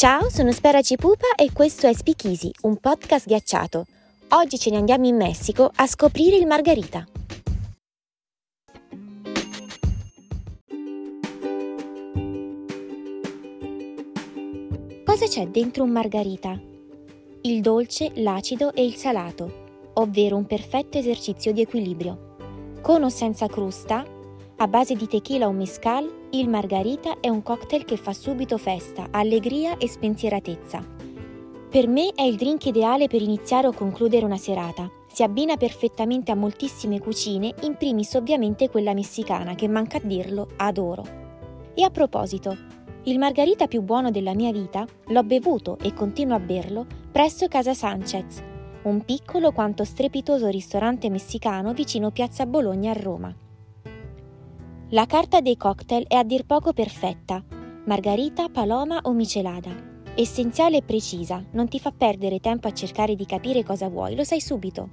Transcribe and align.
Ciao, 0.00 0.30
sono 0.30 0.50
Spera 0.50 0.80
Cipupa 0.80 1.34
e 1.36 1.52
questo 1.52 1.86
è 1.86 1.92
Speakeasy, 1.92 2.50
un 2.62 2.78
podcast 2.78 3.26
ghiacciato. 3.26 3.84
Oggi 4.30 4.58
ce 4.58 4.70
ne 4.70 4.78
andiamo 4.78 5.06
in 5.06 5.14
Messico 5.14 5.70
a 5.74 5.86
scoprire 5.86 6.36
il 6.36 6.46
margarita. 6.46 7.04
Cosa 15.04 15.26
c'è 15.26 15.46
dentro 15.48 15.84
un 15.84 15.90
margarita? 15.90 16.58
Il 17.42 17.60
dolce, 17.60 18.10
l'acido 18.14 18.72
e 18.72 18.82
il 18.82 18.94
salato, 18.94 19.90
ovvero 19.96 20.38
un 20.38 20.46
perfetto 20.46 20.96
esercizio 20.96 21.52
di 21.52 21.60
equilibrio. 21.60 22.36
Con 22.80 23.02
o 23.02 23.10
senza 23.10 23.48
crusta, 23.48 24.02
a 24.62 24.68
base 24.68 24.94
di 24.94 25.06
tequila 25.06 25.48
o 25.48 25.52
mescal, 25.52 26.28
il 26.32 26.46
margarita 26.46 27.16
è 27.20 27.30
un 27.30 27.42
cocktail 27.42 27.86
che 27.86 27.96
fa 27.96 28.12
subito 28.12 28.58
festa, 28.58 29.08
allegria 29.10 29.78
e 29.78 29.88
spensieratezza. 29.88 30.86
Per 31.70 31.88
me 31.88 32.12
è 32.14 32.20
il 32.22 32.36
drink 32.36 32.66
ideale 32.66 33.06
per 33.06 33.22
iniziare 33.22 33.68
o 33.68 33.72
concludere 33.72 34.26
una 34.26 34.36
serata. 34.36 34.90
Si 35.10 35.22
abbina 35.22 35.56
perfettamente 35.56 36.30
a 36.30 36.34
moltissime 36.34 37.00
cucine, 37.00 37.54
in 37.62 37.76
primis 37.76 38.12
ovviamente 38.12 38.68
quella 38.68 38.92
messicana, 38.92 39.54
che 39.54 39.66
manca 39.66 39.96
a 39.96 40.02
dirlo, 40.04 40.48
adoro. 40.56 41.06
E 41.72 41.82
a 41.82 41.88
proposito, 41.88 42.54
il 43.04 43.18
margarita 43.18 43.66
più 43.66 43.80
buono 43.80 44.10
della 44.10 44.34
mia 44.34 44.52
vita 44.52 44.86
l'ho 45.06 45.22
bevuto 45.22 45.78
e 45.80 45.94
continuo 45.94 46.36
a 46.36 46.40
berlo 46.40 46.86
presso 47.10 47.48
Casa 47.48 47.72
Sanchez, 47.72 48.42
un 48.82 49.02
piccolo 49.06 49.52
quanto 49.52 49.84
strepitoso 49.84 50.48
ristorante 50.48 51.08
messicano 51.08 51.72
vicino 51.72 52.10
Piazza 52.10 52.44
Bologna 52.44 52.90
a 52.90 53.00
Roma. 53.00 53.34
La 54.92 55.06
carta 55.06 55.40
dei 55.40 55.56
cocktail 55.56 56.04
è 56.08 56.16
a 56.16 56.24
dir 56.24 56.44
poco 56.44 56.72
perfetta. 56.72 57.44
Margarita, 57.84 58.48
paloma 58.48 58.98
o 59.04 59.12
michelada. 59.12 59.70
Essenziale 60.16 60.78
e 60.78 60.82
precisa, 60.82 61.44
non 61.52 61.68
ti 61.68 61.78
fa 61.78 61.92
perdere 61.92 62.40
tempo 62.40 62.66
a 62.66 62.72
cercare 62.72 63.14
di 63.14 63.24
capire 63.24 63.62
cosa 63.62 63.88
vuoi, 63.88 64.16
lo 64.16 64.24
sai 64.24 64.40
subito. 64.40 64.88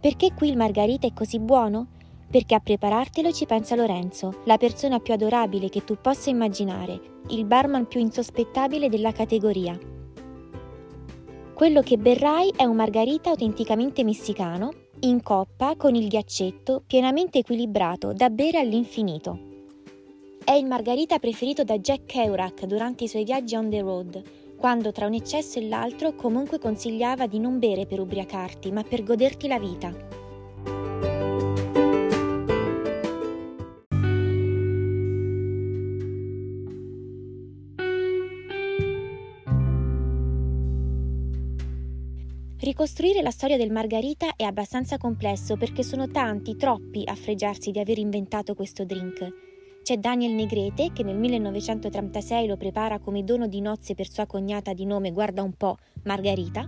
Perché 0.00 0.32
qui 0.34 0.48
il 0.48 0.56
margarita 0.56 1.06
è 1.06 1.12
così 1.12 1.38
buono? 1.38 1.86
Perché 2.28 2.56
a 2.56 2.58
preparartelo 2.58 3.30
ci 3.30 3.46
pensa 3.46 3.76
Lorenzo, 3.76 4.40
la 4.44 4.56
persona 4.56 4.98
più 4.98 5.14
adorabile 5.14 5.68
che 5.68 5.84
tu 5.84 5.96
possa 6.00 6.28
immaginare, 6.28 7.00
il 7.28 7.44
barman 7.44 7.86
più 7.86 8.00
insospettabile 8.00 8.88
della 8.88 9.12
categoria. 9.12 9.78
Quello 11.54 11.80
che 11.82 11.96
berrai 11.96 12.52
è 12.56 12.64
un 12.64 12.74
margarita 12.74 13.30
autenticamente 13.30 14.02
messicano, 14.02 14.72
in 15.00 15.22
coppa 15.22 15.76
con 15.76 15.94
il 15.94 16.08
ghiaccetto 16.08 16.82
pienamente 16.86 17.38
equilibrato 17.38 18.12
da 18.12 18.28
bere 18.28 18.58
all'infinito. 18.58 19.48
È 20.44 20.52
il 20.52 20.66
margarita 20.66 21.18
preferito 21.18 21.64
da 21.64 21.78
Jack 21.78 22.04
Kerouac 22.04 22.64
durante 22.66 23.04
i 23.04 23.08
suoi 23.08 23.24
viaggi 23.24 23.54
on 23.54 23.70
the 23.70 23.80
road, 23.80 24.22
quando 24.56 24.92
tra 24.92 25.06
un 25.06 25.14
eccesso 25.14 25.58
e 25.58 25.68
l'altro 25.68 26.14
comunque 26.14 26.58
consigliava 26.58 27.26
di 27.26 27.38
non 27.38 27.58
bere 27.58 27.86
per 27.86 28.00
ubriacarti, 28.00 28.70
ma 28.70 28.82
per 28.82 29.02
goderti 29.02 29.48
la 29.48 29.58
vita. 29.58 30.19
Ricostruire 42.60 43.22
la 43.22 43.30
storia 43.30 43.56
del 43.56 43.70
Margarita 43.70 44.36
è 44.36 44.42
abbastanza 44.42 44.98
complesso 44.98 45.56
perché 45.56 45.82
sono 45.82 46.08
tanti, 46.08 46.56
troppi 46.56 47.04
a 47.06 47.14
fregiarsi 47.14 47.70
di 47.70 47.78
aver 47.78 47.96
inventato 47.96 48.54
questo 48.54 48.84
drink. 48.84 49.26
C'è 49.82 49.96
Daniel 49.96 50.34
Negrete 50.34 50.92
che 50.92 51.02
nel 51.02 51.16
1936 51.16 52.46
lo 52.46 52.58
prepara 52.58 52.98
come 52.98 53.24
dono 53.24 53.46
di 53.46 53.62
nozze 53.62 53.94
per 53.94 54.10
sua 54.10 54.26
cognata 54.26 54.74
di 54.74 54.84
nome, 54.84 55.10
guarda 55.10 55.42
un 55.42 55.54
po', 55.54 55.78
Margarita. 56.04 56.66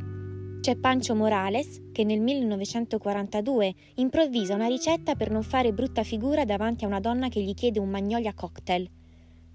C'è 0.63 0.77
Pancho 0.77 1.15
Morales 1.15 1.83
che 1.93 2.05
nel 2.05 2.21
1942 2.21 3.75
improvvisa 3.97 4.55
una 4.55 4.69
ricetta 4.69 5.15
per 5.15 5.31
non 5.31 5.43
fare 5.43 5.75
brutta 5.75 6.05
figura 6.05 6.47
davanti 6.47 6.85
a 6.85 6.89
una 6.89 7.01
donna 7.01 7.29
che 7.29 7.43
gli 7.43 7.53
chiede 7.53 7.81
un 7.81 7.91
magnolia 7.91 8.33
cocktail. 8.33 8.89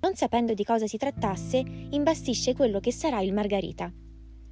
Non 0.01 0.13
sapendo 0.13 0.53
di 0.53 0.63
cosa 0.63 0.85
si 0.85 0.97
trattasse, 0.97 1.63
imbastisce 1.89 2.53
quello 2.53 2.79
che 2.79 2.91
sarà 2.91 3.21
il 3.21 3.33
Margarita. 3.33 3.91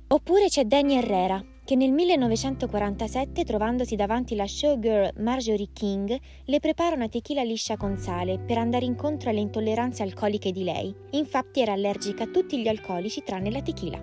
Oppure 0.07 0.47
c'è 0.47 0.65
Danny 0.65 0.95
Herrera, 0.95 1.43
che 1.65 1.75
nel 1.75 1.91
1947, 1.91 3.43
trovandosi 3.43 3.95
davanti 3.95 4.35
la 4.35 4.45
showgirl 4.45 5.13
Marjorie 5.17 5.69
King, 5.73 6.15
le 6.45 6.59
prepara 6.59 6.95
una 6.95 7.09
tequila 7.09 7.41
liscia 7.41 7.75
con 7.75 7.97
sale 7.97 8.37
per 8.37 8.59
andare 8.59 8.85
incontro 8.85 9.31
alle 9.31 9.39
intolleranze 9.39 10.03
alcoliche 10.03 10.51
di 10.51 10.63
lei. 10.63 10.95
Infatti 11.11 11.61
era 11.61 11.73
allergica 11.73 12.25
a 12.25 12.27
tutti 12.27 12.61
gli 12.61 12.67
alcolici 12.67 13.23
tranne 13.23 13.49
la 13.49 13.63
tequila. 13.63 13.99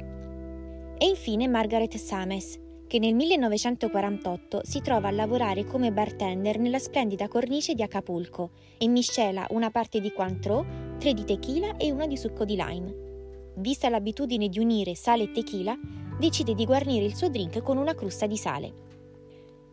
E 0.99 1.07
infine 1.07 1.47
Margaret 1.47 1.95
Sames, 1.97 2.59
che 2.89 2.99
nel 2.99 3.15
1948 3.15 4.63
si 4.65 4.81
trova 4.81 5.07
a 5.07 5.13
lavorare 5.13 5.65
come 5.65 5.93
bartender 5.93 6.59
nella 6.59 6.81
splendida 6.81 7.29
cornice 7.29 7.75
di 7.75 7.83
Acapulco 7.83 8.51
e 8.77 8.89
miscela 8.89 9.47
una 9.51 9.71
parte 9.71 10.01
di 10.01 10.13
Cointreau, 10.13 10.65
tre 10.99 11.15
di 11.15 11.25
tequila 11.25 11.77
e 11.77 11.93
una 11.93 12.09
di 12.09 12.17
succo 12.17 12.45
di 12.45 12.57
lime. 12.57 12.95
Vista 13.57 13.89
l'abitudine 13.89 14.49
di 14.49 14.59
unire 14.59 14.97
sale 14.97 15.25
e 15.25 15.31
tequila, 15.31 15.79
decide 16.23 16.55
di 16.55 16.65
guarnire 16.65 17.05
il 17.05 17.17
suo 17.17 17.29
drink 17.29 17.63
con 17.63 17.79
una 17.79 17.95
crusta 17.95 18.29
di 18.29 18.37
sale. 18.37 18.73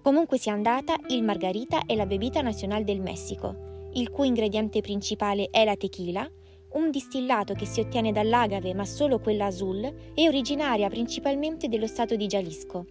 Comunque 0.01 0.39
sia 0.39 0.53
andata, 0.53 0.95
il 1.09 1.21
margarita 1.21 1.85
è 1.85 1.93
la 1.93 2.07
bevita 2.07 2.41
nazionale 2.41 2.83
del 2.83 3.01
Messico, 3.01 3.89
il 3.93 4.09
cui 4.09 4.25
ingrediente 4.25 4.81
principale 4.81 5.49
è 5.51 5.63
la 5.63 5.75
tequila, 5.75 6.27
un 6.71 6.89
distillato 6.89 7.53
che 7.53 7.67
si 7.67 7.81
ottiene 7.81 8.11
dall'agave 8.11 8.73
ma 8.73 8.83
solo 8.83 9.19
quella 9.19 9.45
azul 9.45 9.83
e 10.15 10.27
originaria 10.27 10.89
principalmente 10.89 11.67
dello 11.67 11.85
stato 11.85 12.15
di 12.15 12.25
Jalisco. 12.25 12.85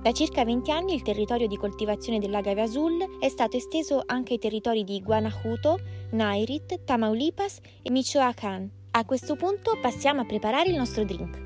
Da 0.00 0.12
circa 0.12 0.44
20 0.44 0.70
anni 0.70 0.94
il 0.94 1.02
territorio 1.02 1.48
di 1.48 1.56
coltivazione 1.56 2.20
dell'agave 2.20 2.62
azul 2.62 3.18
è 3.18 3.28
stato 3.28 3.56
esteso 3.56 4.00
anche 4.06 4.34
ai 4.34 4.38
territori 4.38 4.84
di 4.84 5.02
Guanajuato, 5.02 5.80
Nairit, 6.12 6.84
Tamaulipas 6.84 7.58
e 7.82 7.90
Michoacán. 7.90 8.70
A 8.92 9.04
questo 9.04 9.34
punto 9.34 9.76
passiamo 9.82 10.20
a 10.20 10.24
preparare 10.24 10.68
il 10.68 10.76
nostro 10.76 11.04
drink. 11.04 11.45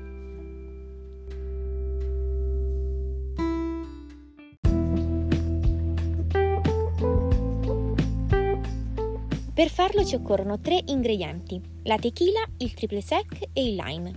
Per 9.61 9.69
farlo 9.69 10.03
ci 10.03 10.15
occorrono 10.15 10.59
tre 10.59 10.81
ingredienti, 10.87 11.61
la 11.83 11.95
tequila, 11.95 12.41
il 12.57 12.73
triple 12.73 12.99
sec 12.99 13.49
e 13.53 13.63
il 13.63 13.75
lime. 13.75 14.11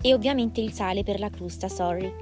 E 0.00 0.14
ovviamente 0.14 0.60
il 0.60 0.70
sale 0.72 1.02
per 1.02 1.18
la 1.18 1.30
crusta, 1.30 1.68
sorry. 1.68 2.14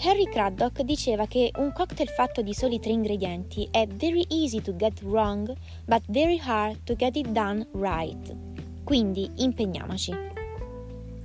Harry 0.00 0.28
Craddock 0.28 0.82
diceva 0.82 1.28
che 1.28 1.52
un 1.58 1.70
cocktail 1.72 2.08
fatto 2.08 2.42
di 2.42 2.52
soli 2.52 2.80
tre 2.80 2.90
ingredienti 2.90 3.68
è 3.70 3.86
very 3.86 4.26
easy 4.30 4.60
to 4.62 4.74
get 4.74 5.00
wrong, 5.02 5.54
but 5.84 6.02
very 6.08 6.40
hard 6.44 6.82
to 6.82 6.96
get 6.96 7.14
it 7.14 7.28
done 7.28 7.64
right. 7.74 8.34
Quindi 8.82 9.30
impegniamoci. 9.36 10.12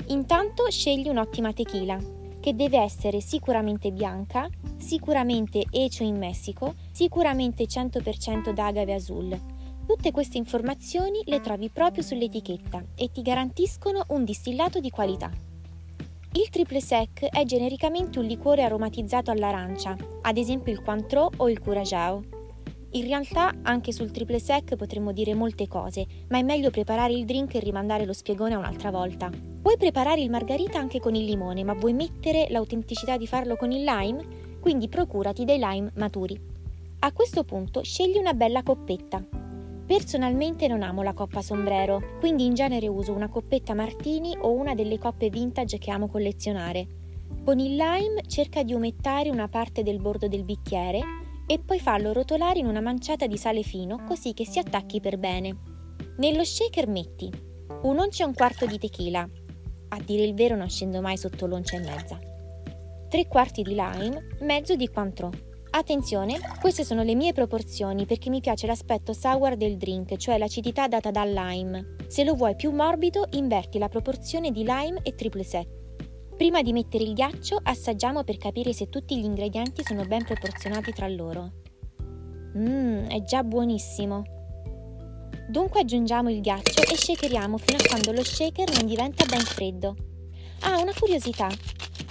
Intanto 0.09 0.69
scegli 0.69 1.09
un'ottima 1.09 1.53
tequila, 1.53 1.97
che 2.39 2.53
deve 2.53 2.77
essere 2.77 3.19
sicuramente 3.19 3.91
bianca, 3.91 4.47
sicuramente 4.77 5.65
ecio 5.71 6.03
in 6.03 6.17
Messico, 6.17 6.75
sicuramente 6.91 7.63
100% 7.63 8.53
d'agave 8.53 8.93
azul 8.93 9.57
Tutte 9.89 10.11
queste 10.11 10.37
informazioni 10.37 11.23
le 11.25 11.41
trovi 11.41 11.71
proprio 11.71 12.03
sull'etichetta 12.03 12.79
e 12.93 13.09
ti 13.11 13.23
garantiscono 13.23 14.03
un 14.09 14.23
distillato 14.23 14.79
di 14.79 14.91
qualità. 14.91 15.31
Il 16.33 16.49
triple 16.51 16.79
sec 16.79 17.25
è 17.25 17.43
genericamente 17.43 18.19
un 18.19 18.25
liquore 18.25 18.61
aromatizzato 18.61 19.31
all'arancia, 19.31 19.97
ad 20.21 20.37
esempio 20.37 20.71
il 20.71 20.83
Cointreau 20.83 21.31
o 21.37 21.49
il 21.49 21.59
Curaçao. 21.59 22.23
In 22.91 23.03
realtà 23.03 23.51
anche 23.63 23.91
sul 23.91 24.11
triple 24.11 24.37
sec 24.37 24.75
potremmo 24.75 25.11
dire 25.11 25.33
molte 25.33 25.67
cose, 25.67 26.05
ma 26.27 26.37
è 26.37 26.43
meglio 26.43 26.69
preparare 26.69 27.13
il 27.13 27.25
drink 27.25 27.55
e 27.55 27.59
rimandare 27.59 28.05
lo 28.05 28.13
spiegone 28.13 28.53
a 28.53 28.59
un'altra 28.59 28.91
volta. 28.91 29.31
Puoi 29.59 29.75
preparare 29.75 30.21
il 30.21 30.29
margarita 30.29 30.77
anche 30.77 30.99
con 30.99 31.15
il 31.15 31.25
limone, 31.25 31.63
ma 31.63 31.73
vuoi 31.73 31.93
mettere 31.93 32.45
l'autenticità 32.51 33.17
di 33.17 33.25
farlo 33.25 33.55
con 33.55 33.71
il 33.71 33.83
lime? 33.83 34.23
Quindi 34.59 34.87
procurati 34.87 35.45
dei 35.45 35.57
lime 35.57 35.91
maturi. 35.95 36.39
A 36.99 37.11
questo 37.11 37.43
punto 37.43 37.81
scegli 37.81 38.17
una 38.19 38.33
bella 38.33 38.61
coppetta, 38.61 39.47
Personalmente 39.89 40.67
non 40.67 40.83
amo 40.83 41.01
la 41.01 41.13
coppa 41.13 41.41
sombrero, 41.41 42.19
quindi 42.19 42.45
in 42.45 42.53
genere 42.53 42.87
uso 42.87 43.11
una 43.11 43.27
coppetta 43.27 43.73
martini 43.73 44.37
o 44.39 44.51
una 44.51 44.75
delle 44.75 44.99
coppe 44.99 45.31
vintage 45.31 45.79
che 45.79 45.89
amo 45.89 46.07
collezionare. 46.07 46.85
Con 47.43 47.57
il 47.57 47.71
lime 47.71 48.21
cerca 48.27 48.61
di 48.61 48.75
umettare 48.75 49.31
una 49.31 49.47
parte 49.47 49.81
del 49.81 49.99
bordo 49.99 50.27
del 50.27 50.43
bicchiere 50.43 50.99
e 51.47 51.57
poi 51.57 51.79
fallo 51.79 52.13
rotolare 52.13 52.59
in 52.59 52.67
una 52.67 52.81
manciata 52.81 53.25
di 53.25 53.35
sale 53.35 53.63
fino 53.63 54.03
così 54.03 54.35
che 54.35 54.45
si 54.45 54.59
attacchi 54.59 54.99
per 54.99 55.17
bene. 55.17 55.57
Nello 56.17 56.43
shaker 56.43 56.87
metti 56.87 57.27
un'oncia 57.81 58.25
e 58.25 58.27
un 58.27 58.35
quarto 58.35 58.67
di 58.67 58.77
tequila, 58.77 59.27
a 59.87 60.01
dire 60.05 60.21
il 60.21 60.35
vero 60.35 60.55
non 60.55 60.69
scendo 60.69 61.01
mai 61.01 61.17
sotto 61.17 61.47
l'oncia 61.47 61.77
e 61.77 61.79
mezza, 61.79 62.19
tre 63.09 63.27
quarti 63.27 63.63
di 63.63 63.73
lime, 63.73 64.37
mezzo 64.41 64.75
di 64.75 64.87
Cointreau, 64.87 65.31
Attenzione, 65.71 66.39
queste 66.59 66.83
sono 66.83 67.03
le 67.03 67.13
mie 67.13 67.31
proporzioni 67.31 68.05
perché 68.05 68.29
mi 68.29 68.41
piace 68.41 68.65
l'aspetto 68.65 69.13
sour 69.13 69.55
del 69.55 69.77
drink, 69.77 70.15
cioè 70.17 70.39
l'acidità 70.39 70.87
data 70.87 71.11
dal 71.11 71.31
lime. 71.31 71.95
Se 72.07 72.23
lo 72.23 72.33
vuoi 72.33 72.55
più 72.55 72.71
morbido, 72.71 73.27
inverti 73.31 73.77
la 73.77 73.87
proporzione 73.87 74.51
di 74.51 74.63
lime 74.63 74.99
e 75.03 75.13
triple 75.13 75.43
sec. 75.43 75.67
Prima 76.35 76.63
di 76.63 76.73
mettere 76.73 77.03
il 77.03 77.13
ghiaccio, 77.13 77.59
assaggiamo 77.61 78.23
per 78.23 78.37
capire 78.37 78.73
se 78.73 78.89
tutti 78.89 79.19
gli 79.19 79.25
ingredienti 79.25 79.83
sono 79.83 80.05
ben 80.05 80.23
proporzionati 80.23 80.91
tra 80.91 81.07
loro. 81.07 81.51
Mmm, 82.57 83.07
è 83.07 83.23
già 83.23 83.43
buonissimo. 83.43 84.23
Dunque 85.49 85.81
aggiungiamo 85.81 86.31
il 86.31 86.41
ghiaccio 86.41 86.81
e 86.81 86.95
shakeriamo 86.95 87.57
fino 87.57 87.77
a 87.77 87.87
quando 87.87 88.11
lo 88.11 88.23
shaker 88.23 88.75
non 88.75 88.87
diventa 88.87 89.25
ben 89.25 89.41
freddo. 89.41 89.95
Ah, 90.61 90.79
una 90.79 90.93
curiosità. 90.97 91.47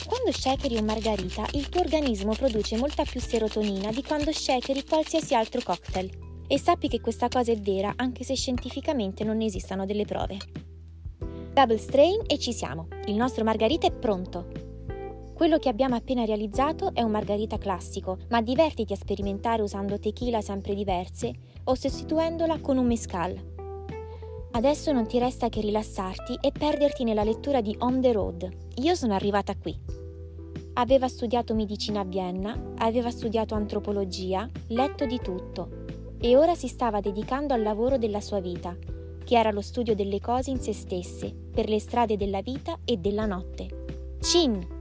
Quando 0.08 0.32
shakeri 0.32 0.78
un 0.78 0.86
margarita, 0.86 1.46
il 1.52 1.68
tuo 1.68 1.82
organismo 1.82 2.32
produce 2.32 2.78
molta 2.78 3.04
più 3.04 3.20
serotonina 3.20 3.90
di 3.90 4.02
quando 4.02 4.32
shakeri 4.32 4.82
qualsiasi 4.86 5.34
altro 5.34 5.60
cocktail. 5.62 6.10
E 6.46 6.58
sappi 6.58 6.88
che 6.88 7.02
questa 7.02 7.28
cosa 7.28 7.52
è 7.52 7.56
vera 7.56 7.92
anche 7.94 8.24
se 8.24 8.34
scientificamente 8.34 9.22
non 9.22 9.42
esistano 9.42 9.84
delle 9.84 10.06
prove. 10.06 10.38
Double 11.52 11.76
strain 11.76 12.22
e 12.26 12.38
ci 12.38 12.54
siamo. 12.54 12.88
Il 13.04 13.16
nostro 13.16 13.44
margarita 13.44 13.86
è 13.86 13.92
pronto. 13.92 14.46
Quello 15.34 15.58
che 15.58 15.68
abbiamo 15.68 15.94
appena 15.94 16.24
realizzato 16.24 16.94
è 16.94 17.02
un 17.02 17.10
margarita 17.10 17.58
classico, 17.58 18.16
ma 18.30 18.40
divertiti 18.40 18.94
a 18.94 18.96
sperimentare 18.96 19.60
usando 19.60 19.98
tequila 19.98 20.40
sempre 20.40 20.74
diverse 20.74 21.32
o 21.64 21.74
sostituendola 21.74 22.60
con 22.60 22.78
un 22.78 22.86
mescal. 22.86 23.56
Adesso 24.52 24.90
non 24.90 25.06
ti 25.06 25.18
resta 25.18 25.50
che 25.50 25.60
rilassarti 25.60 26.38
e 26.40 26.50
perderti 26.50 27.04
nella 27.04 27.24
lettura 27.24 27.60
di 27.60 27.76
On 27.80 28.00
the 28.00 28.12
Road. 28.12 28.48
Io 28.76 28.94
sono 28.94 29.12
arrivata 29.12 29.54
qui. 29.54 29.97
Aveva 30.78 31.08
studiato 31.08 31.54
medicina 31.54 32.00
a 32.00 32.04
Vienna, 32.04 32.56
aveva 32.76 33.10
studiato 33.10 33.56
antropologia, 33.56 34.48
letto 34.68 35.06
di 35.06 35.18
tutto 35.18 35.86
e 36.20 36.36
ora 36.36 36.54
si 36.54 36.68
stava 36.68 37.00
dedicando 37.00 37.52
al 37.52 37.62
lavoro 37.62 37.98
della 37.98 38.20
sua 38.20 38.38
vita, 38.38 38.76
che 39.24 39.36
era 39.36 39.50
lo 39.50 39.60
studio 39.60 39.96
delle 39.96 40.20
cose 40.20 40.50
in 40.50 40.60
se 40.60 40.72
stesse, 40.72 41.34
per 41.52 41.68
le 41.68 41.80
strade 41.80 42.16
della 42.16 42.42
vita 42.42 42.78
e 42.84 42.96
della 42.96 43.26
notte. 43.26 44.18
Cin! 44.20 44.76